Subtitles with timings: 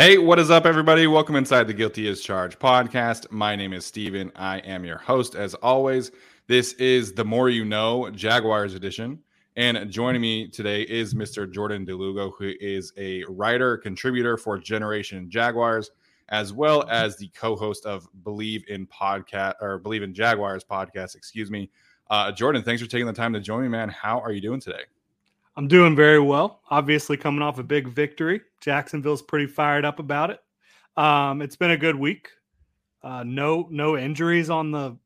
[0.00, 1.06] Hey, what is up, everybody?
[1.06, 3.30] Welcome inside the Guilty as Charged podcast.
[3.30, 4.32] My name is Steven.
[4.34, 6.10] I am your host, as always.
[6.46, 9.18] This is the More You Know Jaguars edition.
[9.56, 11.52] And joining me today is Mr.
[11.52, 15.90] Jordan DeLugo, who is a writer, contributor for Generation Jaguars,
[16.30, 21.14] as well as the co-host of Believe in Podcast or Believe in Jaguars podcast.
[21.14, 21.68] Excuse me,
[22.08, 22.62] uh, Jordan.
[22.62, 23.90] Thanks for taking the time to join me, man.
[23.90, 24.84] How are you doing today?
[25.60, 26.62] I'm doing very well.
[26.70, 28.40] Obviously, coming off a big victory.
[28.62, 30.40] Jacksonville's pretty fired up about it.
[30.96, 32.30] Um, it's been a good week.
[33.02, 34.96] Uh, no, no injuries on the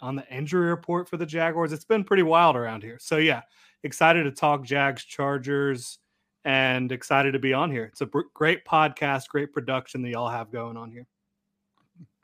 [0.00, 1.74] on the injury report for the Jaguars.
[1.74, 2.96] It's been pretty wild around here.
[2.98, 3.42] So yeah,
[3.82, 5.98] excited to talk Jags, Chargers,
[6.42, 7.84] and excited to be on here.
[7.84, 11.06] It's a br- great podcast, great production that y'all have going on here.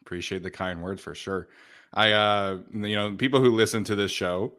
[0.00, 1.48] Appreciate the kind words for sure.
[1.92, 4.54] I, uh, you know, people who listen to this show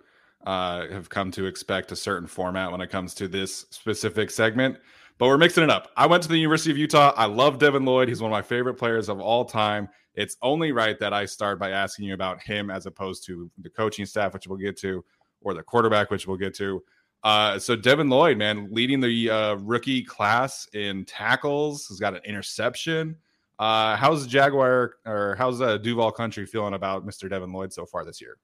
[0.45, 4.77] uh, have come to expect a certain format when it comes to this specific segment.
[5.17, 5.91] But we're mixing it up.
[5.95, 7.13] I went to the University of Utah.
[7.16, 8.09] I love Devin Lloyd.
[8.09, 9.88] He's one of my favorite players of all time.
[10.13, 13.69] It's only right that I start by asking you about him as opposed to the
[13.69, 15.03] coaching staff, which we'll get to,
[15.41, 16.83] or the quarterback, which we'll get to.
[17.23, 22.22] Uh, so Devin Lloyd, man, leading the uh, rookie class in tackles, He's got an
[22.25, 23.16] interception.
[23.57, 27.29] Uh, how's the Jaguar or how's uh, Duval Country feeling about Mr.
[27.29, 28.38] Devin Lloyd so far this year?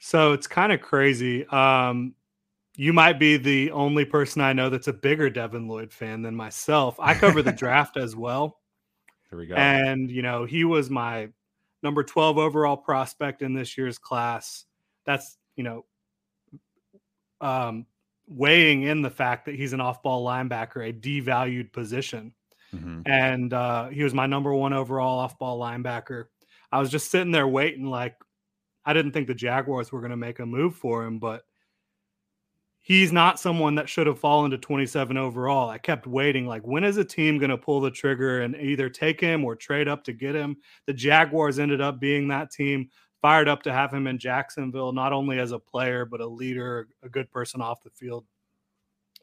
[0.00, 1.46] So it's kind of crazy.
[1.46, 2.14] Um,
[2.74, 6.34] you might be the only person I know that's a bigger Devin Lloyd fan than
[6.34, 6.96] myself.
[6.98, 8.58] I cover the draft as well.
[9.28, 9.54] Here we go.
[9.54, 11.28] And, you know, he was my
[11.82, 14.64] number 12 overall prospect in this year's class.
[15.04, 15.84] That's, you know,
[17.42, 17.84] um,
[18.26, 22.32] weighing in the fact that he's an off ball linebacker, a devalued position.
[22.74, 23.02] Mm-hmm.
[23.04, 26.26] And uh, he was my number one overall off ball linebacker.
[26.72, 28.16] I was just sitting there waiting, like,
[28.90, 31.44] I didn't think the Jaguars were going to make a move for him, but
[32.80, 35.70] he's not someone that should have fallen to 27 overall.
[35.70, 38.88] I kept waiting, like, when is a team going to pull the trigger and either
[38.88, 40.56] take him or trade up to get him?
[40.86, 42.90] The Jaguars ended up being that team,
[43.22, 46.88] fired up to have him in Jacksonville, not only as a player, but a leader,
[47.04, 48.24] a good person off the field.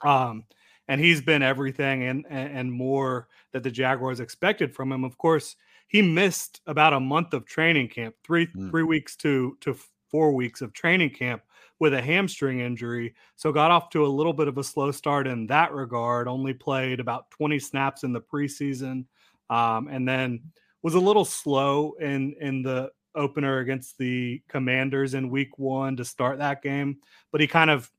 [0.01, 0.45] Um,
[0.87, 5.03] and he's been everything and, and more that the Jaguars expected from him.
[5.03, 5.57] Of course,
[5.87, 8.69] he missed about a month of training camp, three mm.
[8.69, 9.75] three weeks to to
[10.09, 11.41] four weeks of training camp
[11.79, 13.13] with a hamstring injury.
[13.35, 16.27] So got off to a little bit of a slow start in that regard.
[16.27, 19.05] Only played about 20 snaps in the preseason,
[19.49, 20.41] um, and then
[20.81, 26.05] was a little slow in in the opener against the Commanders in Week One to
[26.05, 26.97] start that game.
[27.31, 27.89] But he kind of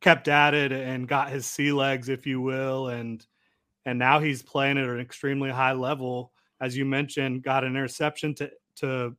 [0.00, 3.24] kept at it and got his sea legs, if you will, and
[3.84, 8.34] and now he's playing at an extremely high level as you mentioned, got an interception
[8.36, 9.16] to to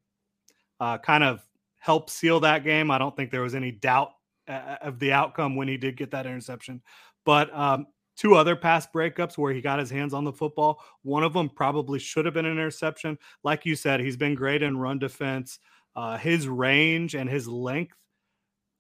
[0.80, 1.46] uh, kind of
[1.80, 2.92] help seal that game.
[2.92, 4.12] I don't think there was any doubt
[4.48, 6.82] uh, of the outcome when he did get that interception.
[7.26, 7.88] But um,
[8.18, 10.82] two other pass breakups where he got his hands on the football.
[11.04, 13.18] One of them probably should have been an interception.
[13.44, 15.60] Like you said, he's been great in run defense.
[15.96, 17.96] Uh, his range and his length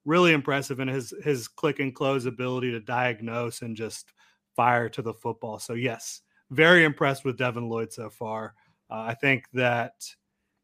[0.05, 4.13] really impressive, and his his click and close ability to diagnose and just
[4.55, 5.59] fire to the football.
[5.59, 8.53] So yes, very impressed with Devin Lloyd so far.
[8.89, 9.93] Uh, I think that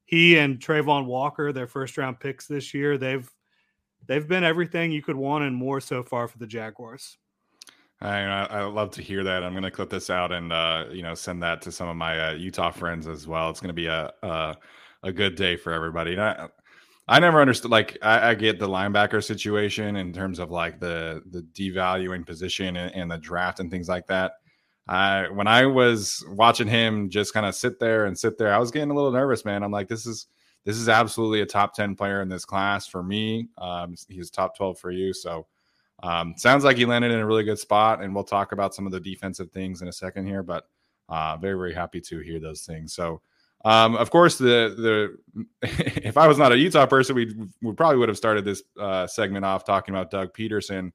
[0.06, 3.30] he and Travon Walker, their first round picks this year, they've
[4.08, 7.18] they've been everything you could want and more so far for the Jaguars.
[8.02, 9.44] I, I love to hear that.
[9.44, 11.96] I'm going to clip this out and uh, you know send that to some of
[11.96, 13.50] my uh, Utah friends as well.
[13.50, 14.58] It's going to be a, a,
[15.04, 16.14] a good day for everybody.
[16.14, 16.48] And I
[17.08, 17.72] I never understood.
[17.72, 22.78] Like I, I, get the linebacker situation in terms of like the the devaluing position
[22.78, 24.34] and, and the draft and things like that.
[24.88, 28.58] I when I was watching him just kind of sit there and sit there, I
[28.58, 29.64] was getting a little nervous, man.
[29.64, 30.28] I'm like, this is
[30.66, 33.48] this is absolutely a top 10 player in this class for me.
[33.58, 35.14] Um, he's top 12 for you.
[35.14, 35.48] So
[36.04, 38.04] um, sounds like he landed in a really good spot.
[38.04, 40.68] And we'll talk about some of the defensive things in a second here, but
[41.10, 42.94] uh, very, very happy to hear those things.
[42.94, 43.22] So,
[43.64, 45.48] um, of course, the the
[46.04, 49.06] if I was not a Utah person, we we probably would have started this uh,
[49.06, 50.92] segment off talking about Doug Pederson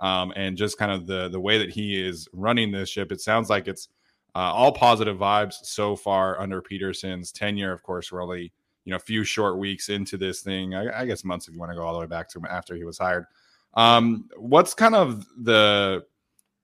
[0.00, 3.12] um, and just kind of the the way that he is running this ship.
[3.12, 3.88] It sounds like it's
[4.34, 7.72] uh, all positive vibes so far under Pederson's tenure.
[7.72, 8.52] Of course, we're only
[8.84, 10.74] you know a few short weeks into this thing.
[10.74, 12.74] I, I guess months if you want to go all the way back to after
[12.74, 13.26] he was hired.
[13.74, 16.04] Um, what's kind of the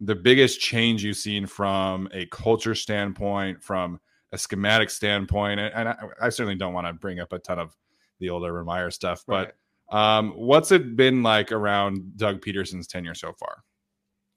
[0.00, 4.00] the biggest change you've seen from a culture standpoint, from
[4.32, 5.60] a schematic standpoint?
[5.60, 7.74] And, and I, I, certainly don't want to bring up a ton of
[8.18, 9.52] the old Urban Meyer stuff, right.
[9.90, 13.62] Um, what's it been like around Doug Pederson's tenure so far?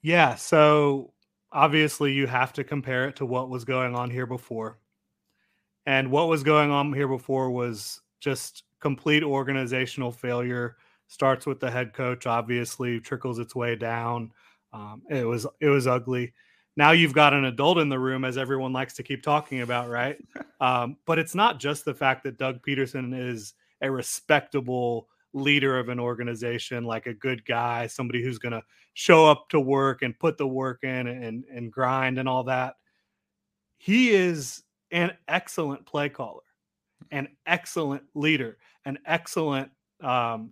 [0.02, 1.14] Yeah, so
[1.52, 4.80] obviously you have to compare it to what was going on here before.
[5.86, 10.78] And what was going on here before was just complete organizational failure.
[11.08, 14.32] Starts with the head coach, obviously trickles its way down.
[14.72, 16.34] Um, it was it was ugly.
[16.78, 19.90] Now you've got an adult in the room, as everyone likes to keep talking about,
[19.90, 20.18] right?
[20.62, 25.90] Um, but it's not just the fact that Doug Pederson is a respectable leader of
[25.90, 30.18] an organization, like a good guy, somebody who's going to show up to work and
[30.18, 32.76] put the work in and, and grind and all that.
[33.78, 36.42] He is an excellent play caller,
[37.12, 39.70] an excellent leader, an excellent
[40.02, 40.52] um,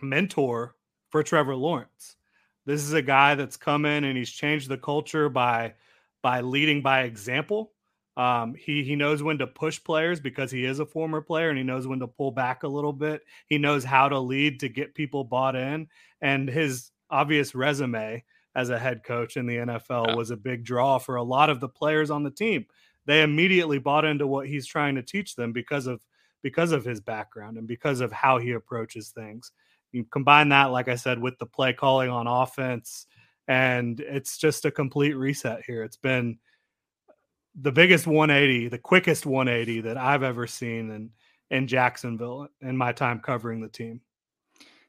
[0.00, 0.74] mentor
[1.10, 2.16] for Trevor Lawrence.
[2.66, 5.74] This is a guy that's come in and he's changed the culture by
[6.22, 7.73] by leading by example.
[8.16, 11.58] Um, he he knows when to push players because he is a former player and
[11.58, 13.22] he knows when to pull back a little bit.
[13.48, 15.88] He knows how to lead to get people bought in,
[16.20, 18.22] and his obvious resume
[18.54, 20.14] as a head coach in the NFL yeah.
[20.14, 22.66] was a big draw for a lot of the players on the team.
[23.06, 26.00] They immediately bought into what he's trying to teach them because of
[26.42, 29.50] because of his background and because of how he approaches things.
[29.92, 33.06] You combine that, like I said, with the play calling on offense,
[33.48, 35.82] and it's just a complete reset here.
[35.82, 36.38] It's been
[37.54, 41.10] the biggest 180, the quickest 180 that I've ever seen in
[41.50, 44.00] in Jacksonville in my time covering the team.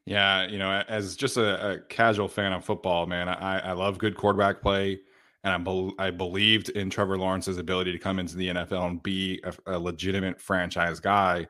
[0.04, 3.98] Yeah, you know, as just a, a casual fan of football, man, I, I love
[3.98, 5.00] good quarterback play,
[5.42, 9.02] and I, be, I believed in Trevor Lawrence's ability to come into the NFL and
[9.02, 11.48] be a, a legitimate franchise guy.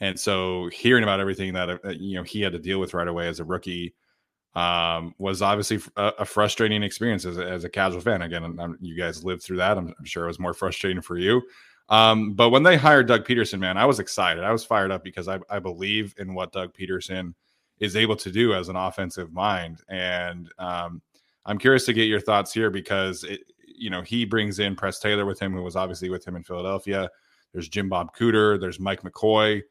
[0.00, 3.08] And so hearing about everything that uh, you know he had to deal with right
[3.08, 3.94] away as a rookie
[4.56, 8.22] um, was obviously a, a, frustrating experience as a, as a casual fan.
[8.22, 9.76] Again, I'm, you guys lived through that.
[9.76, 11.42] I'm, I'm, sure it was more frustrating for you.
[11.90, 14.42] Um, but when they hired Doug Pederson, man, I was excited.
[14.42, 17.34] I was fired up because I, I believe in what Doug Pederson
[17.80, 19.82] is able to do as an offensive mind.
[19.88, 21.02] And um,
[21.44, 23.40] I'm curious to get your thoughts here because it,
[23.78, 26.42] you know he brings in Press Taylor with him, who was obviously with him in
[26.42, 27.10] Philadelphia.
[27.52, 28.58] There's Jim Bob Cooter.
[28.58, 29.62] There's Mike McCoy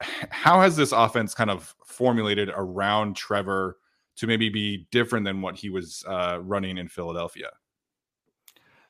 [0.00, 3.78] how has this offense kind of formulated around Trevor
[4.18, 7.50] to maybe be different than what he was uh, running in Philadelphia?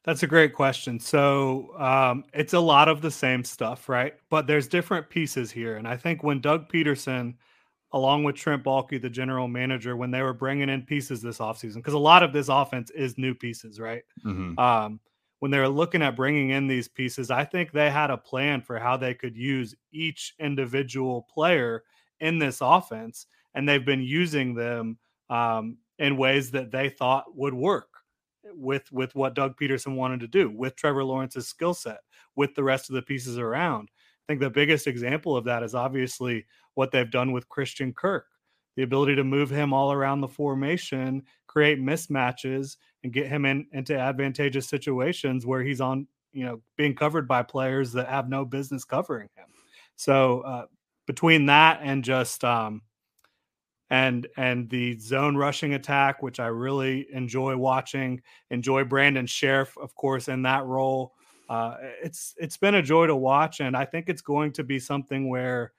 [0.05, 0.99] That's a great question.
[0.99, 4.15] So um, it's a lot of the same stuff, right?
[4.31, 5.77] But there's different pieces here.
[5.77, 7.35] And I think when Doug Pederson,
[7.93, 11.77] along with Trent Baalke, the general manager, when they were bringing in pieces this offseason,
[11.77, 14.03] because a lot of this offense is new pieces, right?
[14.25, 14.59] Mm-hmm.
[14.59, 14.99] Um,
[15.41, 18.63] when they were looking at bringing in these pieces, I think they had a plan
[18.63, 21.85] for how they could use each individual player
[22.21, 24.97] in this offense, and they've been using them
[25.30, 27.88] um, in ways that they thought would work
[28.54, 32.00] with with what Doug Pederson wanted to do with Trevor Lawrence's skill set,
[32.37, 33.88] with the rest of the pieces around.
[33.90, 38.26] I think the biggest example of that is obviously what they've done with Christian Kirk
[38.78, 43.66] the ability to move him all around the formation, create mismatches, and get him in
[43.73, 48.44] into advantageous situations where he's on, you know, being covered by players that have no
[48.44, 49.47] business covering him.
[49.97, 50.66] So uh,
[51.08, 52.82] between that and just um,
[53.90, 59.95] and and the zone rushing attack, which I really enjoy watching, enjoy Brandon Scherff, of
[59.95, 61.14] course, in that role.
[61.49, 64.78] Uh, it's it's been a joy to watch, and I think it's going to be
[64.78, 65.73] something where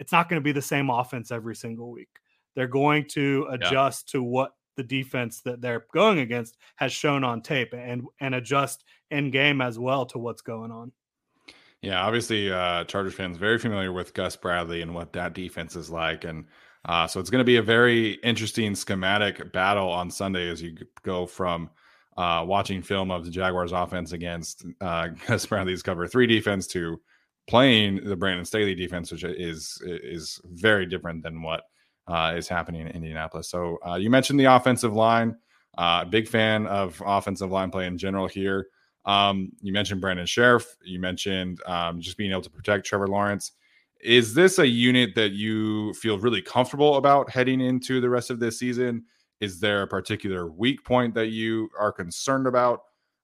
[0.00, 2.08] it's not going to be the same offense every single week.
[2.56, 4.18] They're going to adjust yeah.
[4.18, 8.84] to what the defense that they're going against has shown on tape and and adjust
[9.10, 10.90] in game as well to what's going on.
[11.82, 15.90] Yeah, obviously, uh, Chargers fans very familiar with Gus Bradley and what that defense is
[15.90, 16.46] like, and
[16.84, 20.76] uh, so it's going to be a very interesting schematic battle on Sunday as you
[21.02, 21.70] go from
[22.16, 27.00] uh, watching film of the Jaguars offense against uh, Gus cover three defense to
[27.48, 31.62] playing the Brandon Staley defense, which is is very different than what
[32.08, 33.48] uh, is happening in Indianapolis.
[33.48, 35.36] So uh, you mentioned the offensive line.
[35.78, 38.66] Uh, big fan of offensive line play in general here.
[39.04, 40.64] Um, you mentioned Brandon Scherff.
[40.84, 43.52] You mentioned um, just being able to protect Trevor Lawrence.
[44.02, 48.40] Is this a unit that you feel really comfortable about heading into the rest of
[48.40, 49.04] this season?
[49.40, 52.80] Is there a particular weak point that you are concerned about?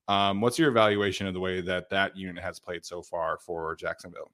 [0.06, 3.74] Um, what's your evaluation of the way that that unit has played so far for
[3.74, 4.30] Jacksonville?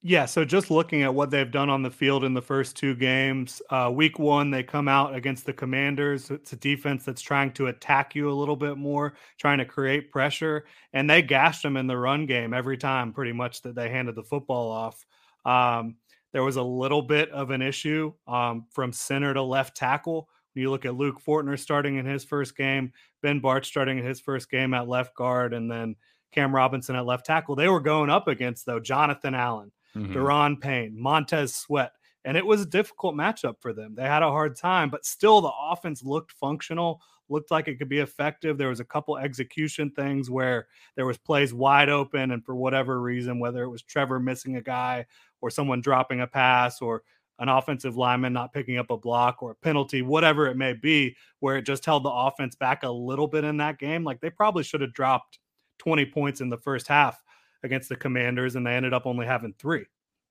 [0.00, 2.94] Yeah, so just looking at what they've done on the field in the first two
[2.94, 6.30] games, uh, week one, they come out against the Commanders.
[6.30, 10.12] It's a defense that's trying to attack you a little bit more, trying to create
[10.12, 13.88] pressure, and they gashed them in the run game every time, pretty much, that they
[13.88, 15.04] handed the football off.
[15.44, 15.96] Um,
[16.32, 20.28] there was a little bit of an issue um, from center to left tackle.
[20.54, 22.92] When you look at Luke Fortner starting in his first game,
[23.22, 25.96] Ben Bartch starting in his first game at left guard, and then
[26.32, 30.12] Cam Robinson at left tackle, they were going up against, though, Jonathan Allen mm-hmm.
[30.12, 31.92] Daron Payne, Montez Sweat.
[32.24, 33.94] And it was a difficult matchup for them.
[33.94, 37.88] They had a hard time, but still the offense looked functional, looked like it could
[37.88, 38.58] be effective.
[38.58, 40.66] There was a couple execution things where
[40.96, 44.62] there was plays wide open, and for whatever reason, whether it was Trevor missing a
[44.62, 45.06] guy
[45.40, 47.02] or someone dropping a pass or
[47.38, 51.16] an offensive lineman not picking up a block or a penalty, whatever it may be,
[51.40, 54.02] where it just held the offense back a little bit in that game.
[54.02, 55.38] Like they probably should have dropped
[55.78, 57.22] 20 points in the first half
[57.62, 59.84] against the Commanders, and they ended up only having three.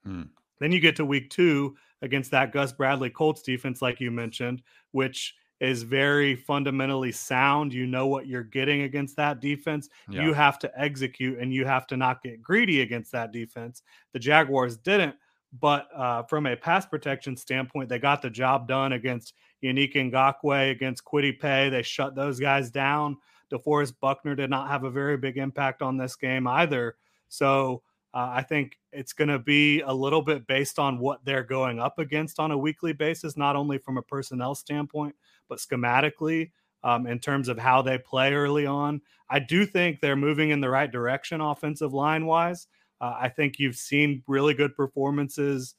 [0.03, 0.23] Hmm.
[0.59, 4.61] Then you get to week two against that Gus Bradley Colts defense, like you mentioned,
[4.91, 7.73] which is very fundamentally sound.
[7.73, 9.89] You know what you're getting against that defense.
[10.09, 10.23] Yeah.
[10.23, 13.81] You have to execute and you have to not get greedy against that defense.
[14.13, 15.15] The Jaguars didn't,
[15.59, 19.33] but uh, from a pass protection standpoint, they got the job done against
[19.63, 21.69] Yannick Ngakoue, against Kwity Paye.
[21.69, 23.17] They shut those guys down.
[23.51, 26.97] DeForest Buckner did not have a very big impact on this game either.
[27.29, 27.81] So
[28.13, 31.79] uh, I think it's going to be a little bit based on what they're going
[31.79, 35.15] up against on a weekly basis, not only from a personnel standpoint,
[35.50, 36.51] but schematically
[36.84, 39.01] um, in terms of how they play early on.
[39.30, 42.68] I do think they're moving in the right direction offensive line wise.
[43.01, 45.75] Uh, I think you've seen really good performances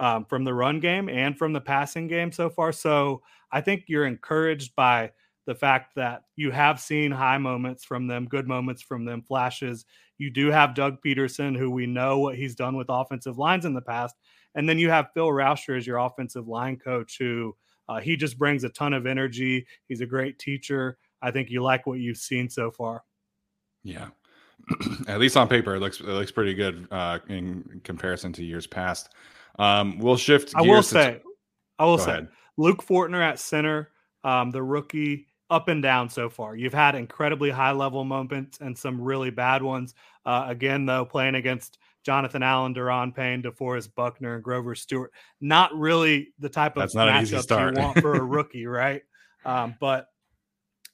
[0.00, 2.72] um, from the run game and from the passing game so far.
[2.72, 5.12] So I think you're encouraged by
[5.46, 9.86] the fact that you have seen high moments from them, good moments from them, flashes.
[10.18, 13.72] You do have Doug Pederson, who we know what he's done with offensive lines in
[13.72, 14.14] the past.
[14.54, 17.56] And then you have Phil Rauscher as your offensive line coach, who
[17.88, 19.66] uh, he just brings a ton of energy.
[19.86, 20.98] He's a great teacher.
[21.22, 23.04] I think you like what you've seen so far.
[23.82, 24.08] Yeah.
[25.08, 28.66] At least on paper, it looks it looks pretty good uh, in comparison to years
[28.66, 29.10] past.
[29.58, 30.52] Um, we'll shift.
[30.54, 31.20] I will say, t-
[31.78, 32.28] I will Go say, ahead.
[32.56, 33.90] Luke Fortner at center,
[34.24, 36.56] um, the rookie up and down so far.
[36.56, 39.94] You've had incredibly high level moments and some really bad ones.
[40.26, 45.12] Uh, again, though, playing against Jonathan Allen, Daron Payne, DeForest Buckner, and Grover Stewart.
[45.42, 49.02] Not really the type of matchup you want for a rookie, right?
[49.44, 50.06] Um, but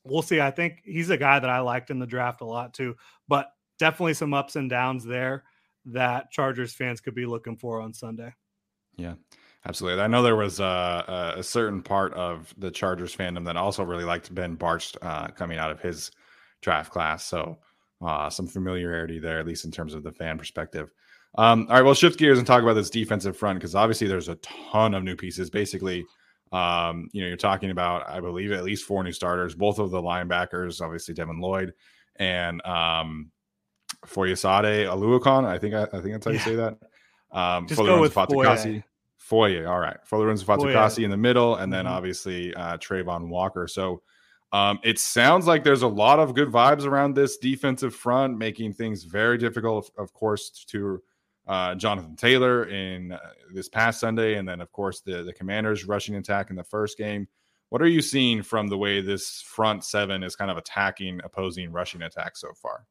[0.02, 0.40] we'll see.
[0.40, 2.96] I think he's a guy that I liked in the draft a lot too.
[3.28, 3.46] But
[3.78, 5.44] definitely some ups and downs there
[5.84, 8.34] that Chargers fans could be looking for on Sunday.
[8.96, 9.14] Yeah.
[9.64, 10.02] Absolutely.
[10.02, 14.02] I know there was a, a, certain part of the Chargers fandom that also really
[14.02, 16.10] liked Ben Bartch uh, coming out of his
[16.60, 17.24] draft class.
[17.24, 17.58] So
[18.04, 20.90] uh, some familiarity there, at least in terms of the fan perspective.
[21.36, 24.28] Um, all right, we'll shift gears and talk about this defensive front because obviously there's
[24.28, 25.50] a ton of new pieces.
[25.50, 26.04] Basically,
[26.52, 29.90] um, you know, you're talking about, I believe, at least four new starters, both of
[29.90, 31.72] the linebackers, obviously Devin Lloyd
[32.16, 33.30] and um,
[34.06, 35.44] Foyesade Oluokun.
[35.44, 36.78] I think I, I think that's how you say that.
[37.32, 38.84] Um, Just go with Fatukasi.
[39.16, 39.64] Foye.
[39.64, 39.96] All right.
[40.08, 41.94] Folorunso Fatukasi in the middle, and then mm-hmm.
[41.94, 43.66] obviously uh, Travon Walker.
[43.66, 44.02] So
[44.52, 48.74] um, it sounds like there's a lot of good vibes around this defensive front, making
[48.74, 51.02] things very difficult, of, of course, to
[51.46, 53.18] uh, Jonathan Taylor in uh,
[53.52, 56.96] this past Sunday, and then of course the the Commanders' rushing attack in the first
[56.96, 57.28] game.
[57.70, 61.72] What are you seeing from the way this front seven is kind of attacking opposing
[61.72, 62.86] rushing attacks so far?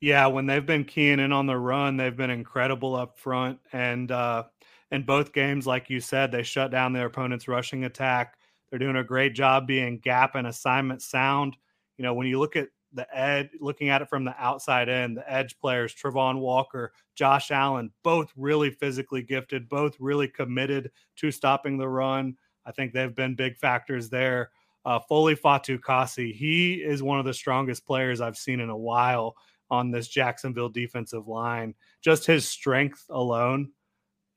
[0.00, 4.10] Yeah, when they've been keying in on the run, they've been incredible up front, and
[4.10, 4.44] uh,
[4.90, 8.34] in both games, like you said, they shut down their opponent's rushing attack.
[8.68, 11.56] They're doing a great job being gap and assignment sound.
[11.96, 15.14] You know, when you look at the edge, looking at it from the outside in,
[15.14, 21.30] the edge players, Travon Walker, Josh Allen, both really physically gifted, both really committed to
[21.30, 22.36] stopping the run.
[22.64, 24.50] I think they've been big factors there.
[24.84, 29.34] Uh, Foley Fatukasi, he is one of the strongest players I've seen in a while
[29.70, 31.74] on this Jacksonville defensive line.
[32.02, 33.72] Just his strength alone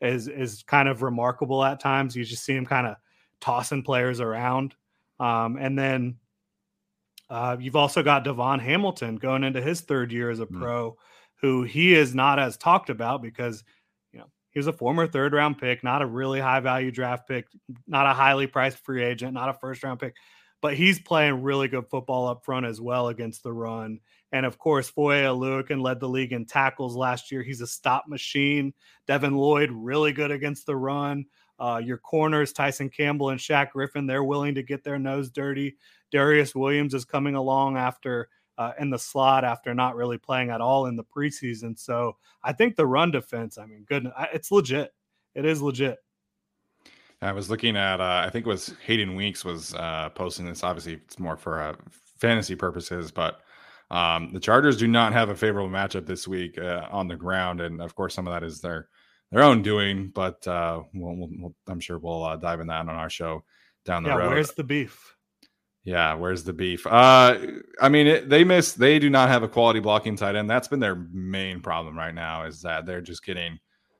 [0.01, 2.15] is is kind of remarkable at times.
[2.15, 2.95] You just see him kind of
[3.41, 4.75] tossing players around.
[5.19, 6.17] Um, and then
[7.29, 10.59] uh, you've also got DaVon Hamilton going into his third year as a mm.
[10.59, 10.97] pro,
[11.41, 13.63] who he is not as talked about because
[14.11, 17.27] you know he was a former third round pick, not a really high value draft
[17.27, 17.47] pick,
[17.85, 20.15] not a highly priced free agent, not a first round pick.
[20.61, 23.99] but he's playing really good football up front as well against the run.
[24.31, 27.43] And of course, Foye Oluokun led the league in tackles last year.
[27.43, 28.73] He's a stop machine.
[29.05, 31.25] Devin Lloyd, really good against the run.
[31.59, 35.75] Uh, your corners, Tyson Campbell and Shaq Griffin, they're willing to get their nose dirty.
[36.13, 40.61] Darious Williams is coming along after uh, in the slot after not really playing at
[40.61, 41.77] all in the preseason.
[41.77, 44.93] So I think the run defense, I mean, goodness, it's legit.
[45.35, 45.97] It is legit.
[47.21, 50.63] I was looking at, uh, I think it was Hayden Winks was uh, posting this.
[50.63, 51.75] Obviously, it's more for uh,
[52.19, 53.41] fantasy purposes, but
[53.89, 57.61] um, the Chargers do not have a favorable matchup this week uh, on the ground,
[57.61, 58.89] and of course, some of that is their
[59.31, 60.11] their own doing.
[60.13, 63.43] But uh, we'll, we'll, I'm sure we'll uh, dive in that on our show
[63.85, 64.31] down the yeah, road.
[64.31, 65.16] Where's the beef?
[65.87, 66.85] Yeah, where's the beef?
[66.85, 67.37] Uh,
[67.79, 68.73] I mean, it, they miss.
[68.73, 70.49] They do not have a quality blocking tight end.
[70.49, 72.43] That's been their main problem right now.
[72.43, 73.57] Is that they're just getting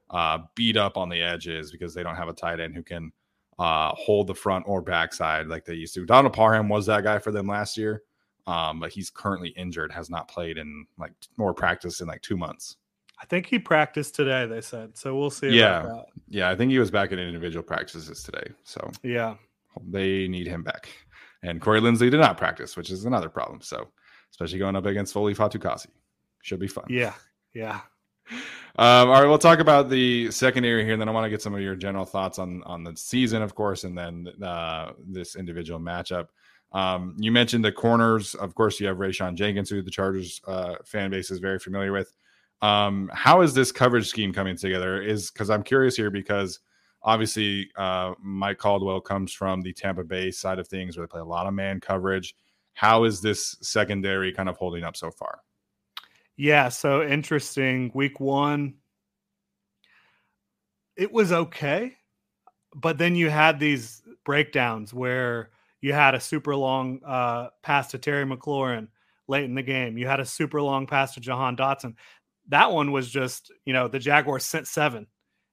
[0.10, 3.14] uh, beat up on the edges because they don't have a tight end who can
[3.58, 6.06] uh, hold the front or backside like they used to.
[6.06, 8.04] Donald Parham was that guy for them last year,
[8.48, 12.36] um, but he's currently injured, has not played in like more practice in like two
[12.36, 12.76] months.
[13.22, 14.46] I think he practiced today.
[14.46, 15.16] They said so.
[15.16, 15.58] We'll see.
[15.58, 16.50] Yeah, yeah.
[16.50, 18.52] I think he was back in individual practices today.
[18.66, 19.36] So yeah,
[19.90, 20.90] they need him back.
[21.44, 23.62] And Corey Linsley did not practice, which is another problem.
[23.62, 23.90] So,
[24.32, 25.88] especially going up against Foley Fatukasi,
[26.42, 26.86] should be fun.
[26.90, 27.14] Yeah,
[27.54, 27.82] yeah.
[28.80, 31.42] Um, all right, we'll talk about the secondary here, and then I want to get
[31.42, 35.36] some of your general thoughts on on the season, of course, and then uh, this
[35.36, 36.28] individual matchup.
[36.74, 38.36] Um, you mentioned the corners.
[38.36, 41.92] Of course, you have Rayshawn Jenkins, who the Chargers uh, fan base is very familiar
[41.92, 42.14] with.
[42.62, 45.02] Um, how is this coverage scheme coming together?
[45.02, 46.60] Is because I'm curious here because
[47.08, 51.22] obviously uh, Mike Caldwell comes from the Tampa Bay side of things, where they play
[51.22, 52.36] a lot of man coverage.
[52.74, 55.40] How is this secondary kind of holding up so far?
[56.36, 57.90] Yeah, so interesting.
[57.96, 58.76] Week one,
[60.98, 61.96] it was okay,
[62.76, 65.50] but then you had these breakdowns where
[65.80, 68.90] you had a super long uh, pass to Terry McLaurin
[69.30, 69.98] late in the game.
[69.98, 71.96] You had a super long pass to Jahan Dotson.
[72.50, 75.08] That one was just, you know, the Jaguars sent seven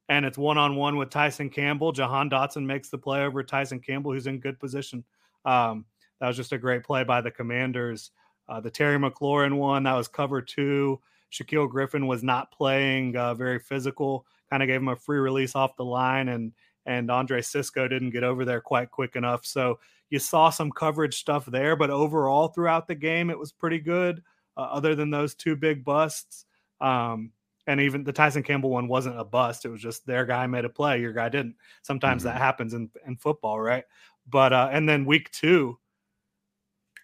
[0.08, 1.92] and it's one on one with Tyson Campbell.
[1.92, 5.04] Jahan Dotson makes the play over Tyson Campbell, who's in good position.
[5.44, 5.86] Um,
[6.20, 8.10] that was just a great play by the Commanders.
[8.48, 11.00] Uh, the Terry McLaurin one, that was cover two.
[11.32, 15.56] Shaquille Griffin was not playing uh, very physical, kind of gave him a free release
[15.56, 16.52] off the line, and
[16.86, 19.46] and Andre Cisco didn't get over there quite quick enough.
[19.46, 23.78] So you saw some coverage stuff there, but overall throughout the game, it was pretty
[23.78, 24.22] good.
[24.56, 26.44] Uh, other than those two big busts,
[26.80, 27.32] um,
[27.66, 29.64] and even the Tyson Campbell one wasn't a bust.
[29.64, 31.56] It was just their guy made a play, your guy didn't.
[31.82, 32.32] Sometimes mm-hmm.
[32.32, 33.84] that happens in, in football, right?
[34.28, 35.78] But uh, and then week two,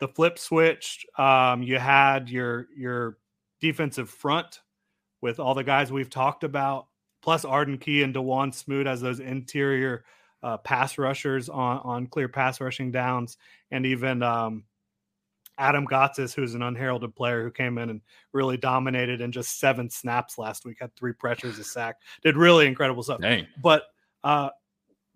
[0.01, 1.07] the flip switched.
[1.19, 3.19] Um, you had your your
[3.61, 4.61] defensive front
[5.21, 6.87] with all the guys we've talked about,
[7.23, 10.05] plus Arden Key and Dawuane Smoot as those interior
[10.43, 13.37] uh, pass rushers on on clear pass rushing downs,
[13.71, 14.65] and even um,
[15.61, 18.01] Adam Gotsis, who's an unheralded player who came in and
[18.33, 22.67] really dominated in just seven snaps last week, had three pressures, a sack, did really
[22.67, 23.21] incredible stuff.
[23.21, 23.47] Dang.
[23.63, 23.85] But
[24.25, 24.51] uh,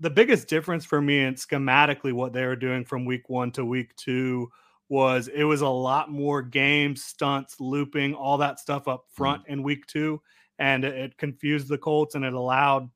[0.00, 3.64] the biggest difference for me and schematically what they were doing from week one to
[3.64, 4.50] week two
[4.90, 9.16] was it was a lot more games, stunts, looping, all that stuff up mm.
[9.16, 9.48] front mm.
[9.48, 10.20] in week two.
[10.58, 12.90] And it, it confused the Colts and it allowed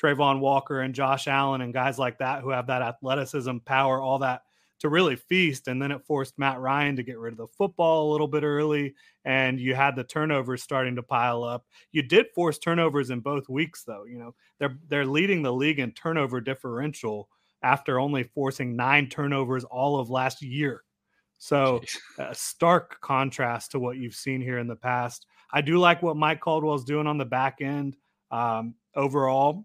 [0.00, 4.20] Travon Walker and Josh Allen and guys like that who have that athleticism, power, all
[4.20, 4.42] that
[4.80, 5.68] to really feast.
[5.68, 8.42] And then it forced Matt Ryan to get rid of the football a little bit
[8.42, 8.94] early.
[9.24, 11.66] And you had the turnovers starting to pile up.
[11.92, 14.04] You did force turnovers in both weeks, though.
[14.04, 17.28] You know, they're they're leading the league in turnover differential
[17.62, 20.82] after only forcing nine turnovers all of last year.
[21.38, 21.80] So
[22.18, 25.26] a stark contrast to what you've seen here in the past.
[25.50, 27.96] I do like what Mike Caldwell's doing on the back end.
[28.30, 29.64] Um, overall,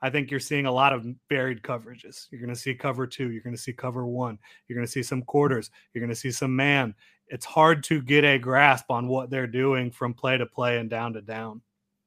[0.00, 2.28] I think you're seeing a lot of varied coverages.
[2.30, 3.30] You're going to see cover two.
[3.30, 4.38] You're going to see cover one.
[4.66, 5.70] You're going to see some quarters.
[5.92, 6.94] You're going to see some man.
[7.28, 10.88] It's hard to get a grasp on what they're doing from play to play and
[10.88, 11.60] down to down.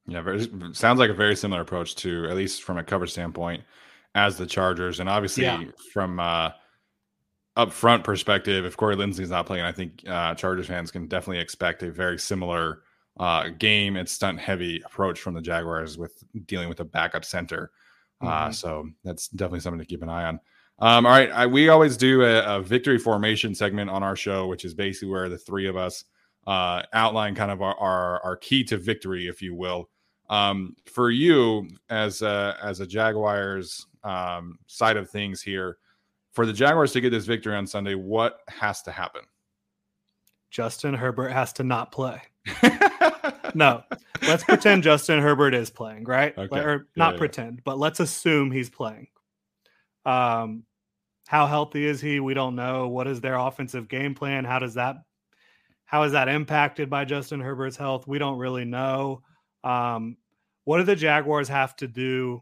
[0.08, 3.63] Yeah, very, sounds like a very similar approach to, at least from a cover standpoint,
[4.15, 4.99] as the Chargers.
[4.99, 5.63] And obviously, yeah.
[5.93, 6.51] from uh,
[7.56, 11.39] up front perspective, if Corey Linsley's not playing, I think uh, Chargers fans can definitely
[11.39, 12.82] expect a very similar
[13.19, 17.71] uh, game and stunt heavy approach from the Jaguars with dealing with a backup center.
[18.21, 18.49] Uh, mm-hmm.
[18.49, 20.39] Uh, so that's definitely something to keep an eye on.
[20.79, 24.47] Um, all right, I, we always do a, a, victory formation segment on our show,
[24.47, 26.05] which is basically where the three of us
[26.47, 29.89] uh, outline kind of our, our, our key to victory, if you will.
[30.27, 35.77] Um, for you as a, as a Jaguars um, side of things here,
[36.31, 39.21] for the Jaguars to get this victory on Sunday, what has to happen?
[40.49, 42.21] Justin Herbert has to not play.
[43.53, 43.83] no,
[44.21, 46.37] let's pretend Justin Herbert is playing, right?
[46.37, 46.59] Okay.
[46.59, 47.61] Or not yeah, pretend, yeah.
[47.65, 49.07] but let's assume he's playing.
[50.05, 50.63] Um,
[51.27, 52.19] how healthy is he?
[52.19, 52.87] We don't know.
[52.87, 54.45] What is their offensive game plan?
[54.45, 54.97] How does that
[55.91, 58.07] how is that impacted by Justin Herbert's health?
[58.07, 59.23] We don't really know.
[59.61, 60.15] Um,
[60.63, 62.41] what do the Jaguars have to do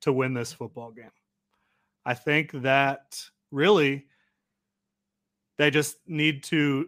[0.00, 1.10] to win this football game?
[2.06, 4.06] I think that really
[5.58, 6.86] they just need to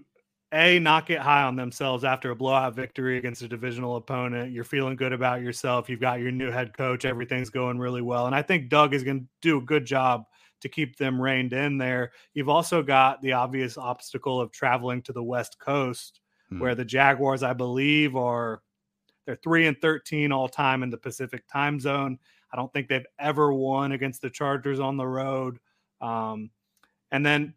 [0.56, 4.52] a not get high on themselves after a blowout victory against a divisional opponent.
[4.52, 5.88] You're feeling good about yourself.
[5.88, 7.04] You've got your new head coach.
[7.04, 10.24] Everything's going really well, and I think Doug is going to do a good job
[10.62, 12.12] to keep them reined in there.
[12.32, 16.60] You've also got the obvious obstacle of traveling to the West Coast, hmm.
[16.60, 18.62] where the Jaguars, I believe, are
[19.26, 22.18] they're three and thirteen all time in the Pacific time zone.
[22.52, 25.58] I don't think they've ever won against the Chargers on the road.
[26.00, 26.50] Um,
[27.10, 27.54] and then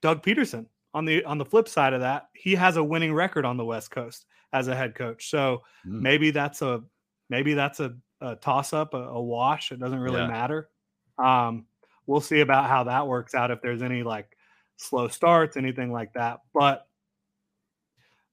[0.00, 3.44] Doug Pederson on the on the flip side of that, he has a winning record
[3.44, 5.30] on the West Coast as a head coach.
[5.30, 6.00] So mm.
[6.00, 6.82] maybe that's a
[7.28, 9.72] maybe that's a, a toss up, a, a, wash.
[9.72, 10.26] It doesn't really yeah.
[10.26, 10.68] matter.
[11.18, 11.66] Um,
[12.06, 14.36] we'll see about how that works out if there's any like
[14.76, 16.40] slow starts, anything like that.
[16.54, 16.86] But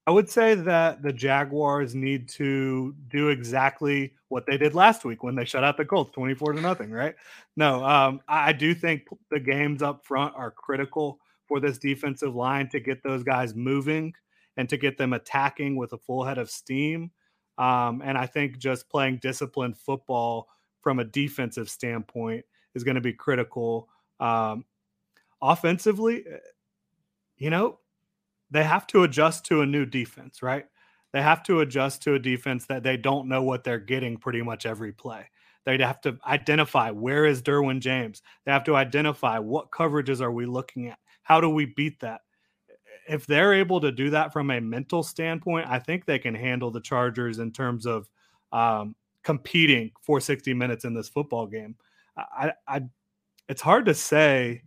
[0.07, 5.23] I would say that the Jaguars need to do exactly what they did last week
[5.23, 7.15] when they shut out the Colts 24 to nothing, right?
[7.57, 12.69] No, um, I do think the games up front are critical for this defensive line
[12.69, 14.13] to get those guys moving
[14.57, 17.11] and to get them attacking with a full head of steam.
[17.57, 20.47] Um, and I think just playing disciplined football
[20.81, 23.89] from a defensive standpoint is going to be critical.
[24.19, 24.65] Um,
[25.41, 26.37] offensively, eh,
[27.37, 27.79] you know,
[28.51, 30.65] they have to adjust to a new defense, right?
[31.11, 34.41] They have to adjust to a defense that they don't know what they're getting pretty
[34.41, 35.29] much every play.
[35.65, 38.21] They'd have to identify where is Derwin James.
[38.45, 40.99] They have to identify what coverages are we looking at.
[41.25, 42.21] How do we beat that?
[43.09, 46.71] If they're able to do that from a mental standpoint, I think they can handle
[46.71, 48.07] the Chargers in terms of
[48.51, 51.75] um, competing for 60 minutes in this football game.
[52.15, 52.83] I, I,
[53.49, 54.61] it's hard to say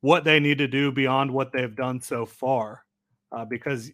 [0.00, 2.84] what they need to do beyond what they've done so far.
[3.30, 3.90] Uh, because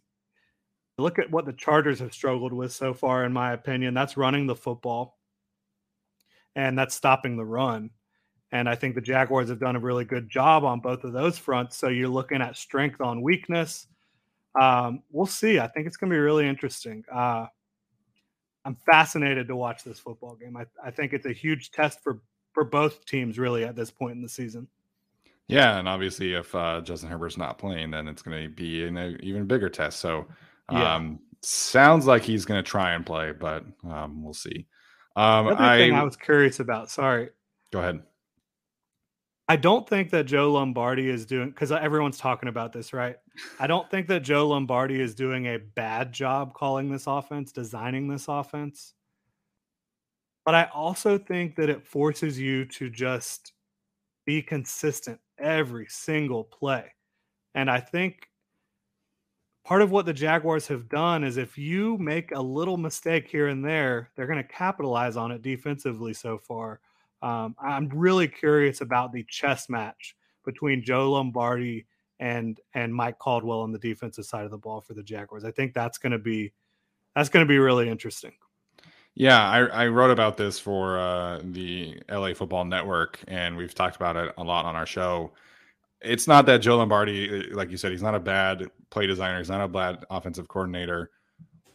[0.96, 3.94] look at what the Chargers have struggled with so far, in my opinion.
[3.94, 5.18] That's running the football
[6.54, 7.90] and that's stopping the run.
[8.52, 11.38] And I think the Jaguars have done a really good job on both of those
[11.38, 11.76] fronts.
[11.76, 13.86] So you're looking at strength on weakness.
[14.60, 15.58] Um, we'll see.
[15.58, 17.02] I think it's going to be really interesting.
[17.10, 17.46] Uh,
[18.64, 20.56] I'm fascinated to watch this football game.
[20.56, 22.20] I, I think it's a huge test for
[22.52, 24.68] for both teams, really, at this point in the season.
[25.48, 29.18] Yeah, and obviously, if uh, Justin Herbert's not playing, then it's going to be an
[29.22, 30.00] even bigger test.
[30.00, 30.26] So,
[30.68, 31.10] um, yeah.
[31.42, 34.66] sounds like he's going to try and play, but um, we'll see.
[35.16, 36.90] Um, Another I, thing I was curious about.
[36.90, 37.30] Sorry.
[37.70, 38.02] Go ahead.
[39.48, 43.16] I don't think that Joe Lombardi is doing because uh, everyone's talking about this, right?
[43.58, 48.08] I don't think that Joe Lombardi is doing a bad job calling this offense, designing
[48.08, 48.94] this offense.
[50.44, 53.52] But I also think that it forces you to just
[54.24, 56.92] be consistent every single play.
[57.54, 58.28] And I think
[59.64, 63.48] part of what the Jaguars have done is if you make a little mistake here
[63.48, 66.80] and there, they're going to capitalize on it defensively so far.
[67.22, 71.86] Um, I'm really curious about the chess match between Joe Lombardi
[72.18, 75.44] and and Mike Caldwell on the defensive side of the ball for the Jaguars.
[75.44, 76.52] I think that's going to be
[77.14, 78.32] that's going to be really interesting.
[79.14, 83.96] Yeah, I, I wrote about this for uh, the LA Football Network, and we've talked
[83.96, 85.32] about it a lot on our show.
[86.00, 89.50] It's not that Joe Lombardi, like you said, he's not a bad play designer, he's
[89.50, 91.10] not a bad offensive coordinator,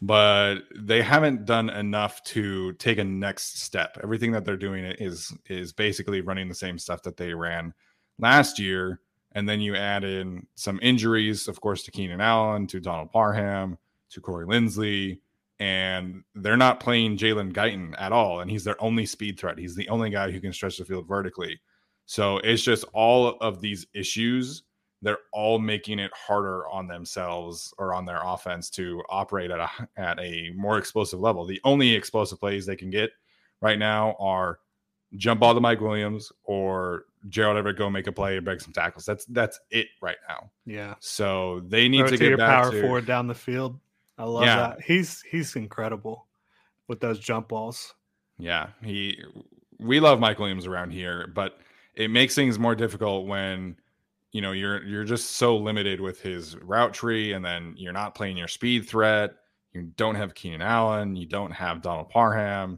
[0.01, 3.97] but they haven't done enough to take a next step.
[4.03, 7.73] Everything that they're doing is is basically running the same stuff that they ran
[8.19, 9.01] last year,
[9.33, 13.77] and then you add in some injuries, of course, to Keenan Allen, to Donald Parham,
[14.09, 15.19] to Corey Linsley
[15.59, 18.41] and they're not playing Jalen Guyton at all.
[18.41, 19.57] And he's their only speed threat.
[19.57, 21.59] He's the only guy who can stretch the field vertically.
[22.05, 24.63] So it's just all of these issues.
[25.07, 29.69] They're all making it harder on themselves or on their offense to operate at a
[29.95, 31.45] at a more explosive level.
[31.45, 33.11] The only explosive plays they can get
[33.61, 34.59] right now are
[35.15, 38.73] jump ball to Mike Williams or Gerald Everett go make a play and break some
[38.73, 39.05] tackles.
[39.05, 40.51] That's that's it right now.
[40.65, 40.95] Yeah.
[40.99, 43.79] So they need to get your back power to, forward down the field.
[44.17, 44.55] I love yeah.
[44.55, 44.81] that.
[44.81, 46.27] He's he's incredible
[46.89, 47.93] with those jump balls.
[48.37, 49.23] Yeah, he
[49.79, 51.59] we love Mike Williams around here, but
[51.95, 53.77] it makes things more difficult when
[54.37, 58.13] you know you're you're just so limited with his route tree, and then you're not
[58.13, 59.31] playing your speed threat.
[59.73, 61.15] You don't have Keenan Allen.
[61.15, 62.77] You don't have Donald Parham.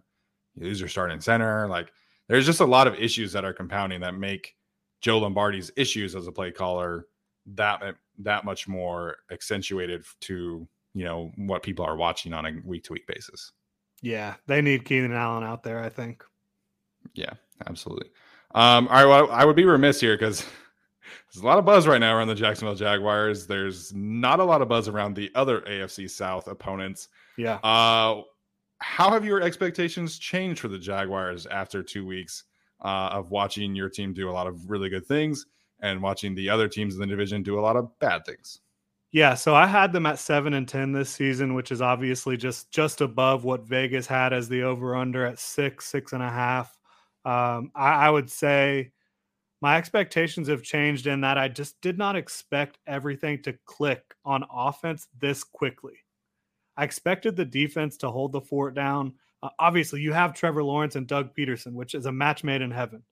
[0.55, 1.67] You lose your starting center.
[1.67, 1.91] Like
[2.29, 4.55] there's just a lot of issues that are compounding that make
[5.01, 7.07] Joe Lombardi's issues as a play caller
[7.55, 7.83] that
[8.19, 12.93] that much more accentuated to you know what people are watching on a week to
[12.93, 13.51] week basis.
[14.01, 15.83] Yeah, they need Keenan Allen out there.
[15.83, 16.23] I think.
[17.15, 17.33] Yeah,
[17.67, 18.11] absolutely.
[18.55, 20.45] Um, all right, well, I would be remiss here because
[21.33, 23.47] there's a lot of buzz right now around the Jacksonville Jaguars.
[23.47, 27.09] There's not a lot of buzz around the other AFC South opponents.
[27.37, 27.55] Yeah.
[27.55, 28.23] Uh,
[28.79, 32.45] how have your expectations changed for the Jaguars after two weeks
[32.83, 35.45] uh, of watching your team do a lot of really good things
[35.81, 38.59] and watching the other teams in the division do a lot of bad things?
[39.11, 42.71] Yeah, so I had them at seven and ten this season, which is obviously just
[42.71, 46.77] just above what Vegas had as the over under at six, six and a half.
[47.25, 48.91] Um, I, I would say
[49.61, 54.45] my expectations have changed in that I just did not expect everything to click on
[54.51, 55.97] offense this quickly.
[56.77, 59.15] I expected the defense to hold the fort down.
[59.43, 62.71] Uh, obviously, you have Trevor Lawrence and Doug Pederson, which is a match made in
[62.71, 63.03] heaven.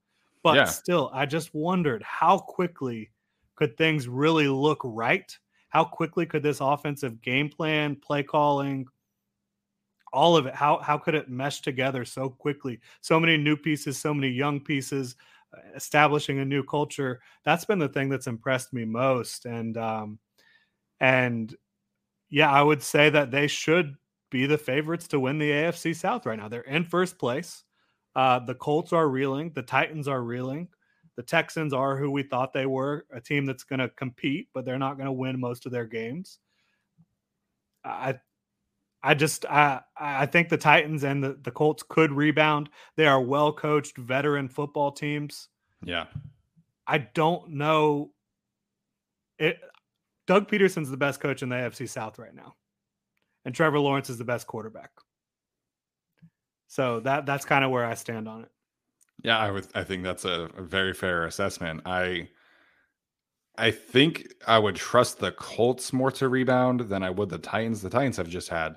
[0.43, 0.67] But Yeah.
[0.67, 3.11] still, I just wondered how quickly
[3.55, 5.37] could things really look right?
[5.69, 8.87] How quickly could this offensive game plan, play calling,
[10.13, 12.79] all of it, how how could it mesh together so quickly?
[13.01, 15.15] So many new pieces, so many young pieces,
[15.75, 17.19] establishing a new culture.
[17.45, 19.45] That's been the thing that's impressed me most.
[19.45, 20.19] And um,
[20.99, 21.53] and
[22.29, 23.95] yeah, I would say that they should
[24.29, 26.47] be the favorites to win the AFC South right now.
[26.47, 27.63] They're in first place.
[28.15, 29.51] Uh, the Colts are reeling.
[29.53, 30.67] The Titans are reeling.
[31.15, 34.65] The Texans are who we thought they were, a team that's going to compete, but
[34.65, 36.39] they're not going to win most of their games.
[37.83, 38.19] I,
[39.07, 42.69] I just I I think the Titans and the, the Colts could rebound.
[42.97, 45.47] They are well coached veteran football teams.
[45.81, 46.07] Yeah.
[46.85, 48.11] I don't know.
[49.39, 49.61] It.
[50.25, 52.55] Doug Pederson's the best coach in the AFC South right now,
[53.45, 54.89] and Trevor Lawrence is the best quarterback.
[56.67, 58.51] So that that's kind of where I stand on it.
[59.23, 59.67] Yeah, I would.
[59.73, 61.83] I think that's a, a very fair assessment.
[61.85, 62.27] I,
[63.57, 67.81] I think I would trust the Colts more to rebound than I would the Titans.
[67.81, 68.75] The Titans have just had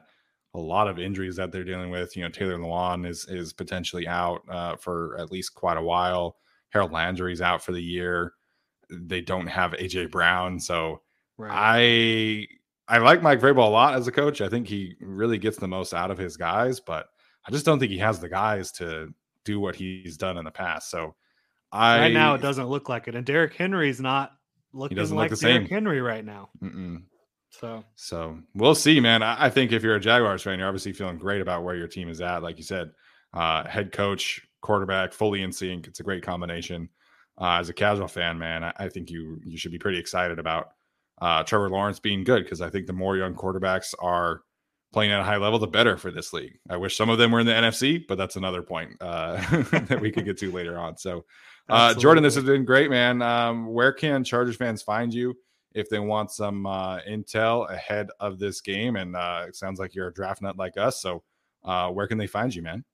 [0.55, 2.17] a lot of injuries that they're dealing with.
[2.17, 6.37] You know, Taylor Lewan is is potentially out uh, for at least quite a while.
[6.71, 8.35] Harold Landry's out for the year.
[8.91, 11.03] They don't have AJ Brown, so
[11.41, 12.47] I
[12.89, 14.41] I like Mike Vrabel a lot as a coach.
[14.41, 17.07] I think he really gets the most out of his guys, but
[17.47, 20.51] I just don't think he has the guys to do what he's done in the
[20.51, 20.91] past.
[20.91, 21.15] So
[21.73, 24.33] I right now it doesn't look like it, and Derrick Henry's not
[24.73, 25.69] looking doesn't look like the Derrick same.
[25.69, 26.51] Henry right now.
[26.63, 27.03] Mm-mm.
[27.51, 29.23] So So we'll see, man.
[29.23, 31.89] I, I think if you're a Jaguars fan, you're obviously feeling great about where your
[31.89, 32.43] team is at.
[32.43, 32.93] Like you said,
[33.35, 35.87] uh, head coach, quarterback, fully in sync.
[35.87, 36.89] It's a great combination.
[37.41, 40.39] Uh, as a casual fan, man, I, I think you you should be pretty excited
[40.39, 40.73] about
[41.21, 44.43] uh, Trevor Lawrence being good because I think the more young quarterbacks are
[44.93, 46.59] playing at a high level, the better for this league.
[46.69, 49.37] I wish some of them were in the NFC, but that's another point uh,
[49.89, 50.97] that we could get to later on.
[50.97, 51.25] So,
[51.69, 53.23] uh, Jordan, this has been great, man.
[53.23, 55.37] Um, where can Chargers fans find you
[55.75, 58.97] if they want some uh, intel ahead of this game?
[58.97, 61.01] And uh, it sounds like you're a draft nut like us.
[61.01, 61.23] So,
[61.65, 62.85] uh, where can they find you, man?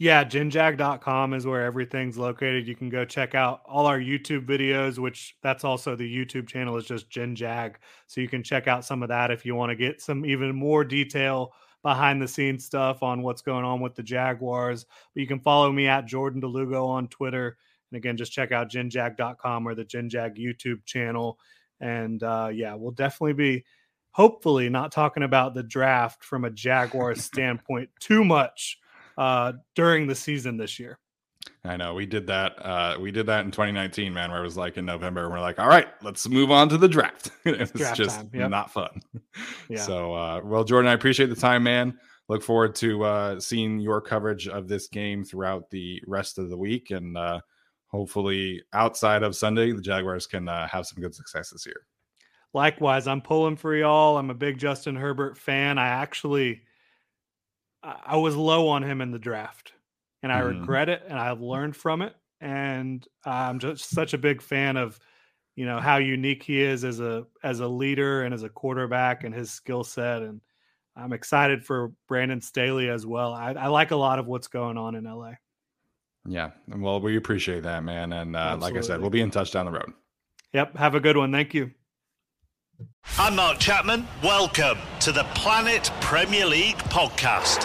[0.00, 2.66] Yeah, ginjag.com is where everything's located.
[2.66, 6.78] You can go check out all our YouTube videos, which that's also the YouTube channel
[6.78, 7.74] is just ginjag.
[8.06, 10.56] So you can check out some of that if you want to get some even
[10.56, 11.52] more detail
[11.82, 14.86] behind the scenes stuff on what's going on with the Jaguars.
[15.14, 17.58] But you can follow me at Jordan DeLugo on Twitter.
[17.90, 21.38] And again, just check out ginjag.com or the Ginjag YouTube channel.
[21.80, 23.64] And uh, yeah, we'll definitely be
[24.12, 28.78] hopefully not talking about the draft from a Jaguars standpoint too much
[29.18, 30.98] uh, during the season this year.
[31.64, 32.54] I know we did that.
[32.64, 35.40] Uh, we did that in 2019, man, where it was like in November, and we're
[35.40, 37.30] like, all right, let's move on to the draft.
[37.44, 38.50] it's Draft just yep.
[38.50, 39.00] not fun.
[39.68, 39.82] Yeah.
[39.82, 41.96] So, uh, well, Jordan, I appreciate the time, man.
[42.28, 46.56] Look forward to uh, seeing your coverage of this game throughout the rest of the
[46.56, 47.40] week, and uh,
[47.90, 51.86] hopefully, outside of Sunday, the Jaguars can uh, have some good success this year.
[52.52, 54.16] Likewise, I'm pulling for y'all.
[54.16, 55.78] I'm a big Justin Herbert fan.
[55.78, 56.62] I actually
[57.82, 59.72] I was low on him in the draft,
[60.22, 60.40] and I Mhm.
[60.40, 62.14] regret it, and I've learned from it.
[62.40, 64.98] And I'm just such a big fan of,
[65.56, 69.24] you know, how unique he is as a as a leader and as a quarterback
[69.24, 70.22] and his skill set.
[70.22, 70.40] And
[70.96, 73.34] I'm excited for Brandon Staley as well.
[73.34, 75.38] I, I like a lot of what's going on in LA.
[76.26, 78.12] Yeah, well, we appreciate that, man.
[78.12, 79.92] And uh, like I said, we'll be in touch down the road.
[80.52, 80.76] Yep.
[80.76, 81.32] Have a good one.
[81.32, 81.70] Thank you.
[83.18, 84.06] I'm Mark Chapman.
[84.22, 87.64] Welcome to the Planet Premier League podcast.